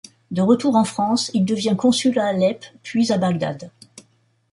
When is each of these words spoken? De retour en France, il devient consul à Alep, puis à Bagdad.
De 0.31 0.41
retour 0.41 0.75
en 0.77 0.83
France, 0.83 1.29
il 1.35 1.45
devient 1.45 1.75
consul 1.77 2.17
à 2.17 2.25
Alep, 2.25 2.65
puis 2.81 3.11
à 3.11 3.19
Bagdad. 3.19 3.69